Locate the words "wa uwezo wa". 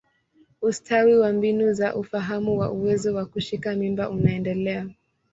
2.59-3.25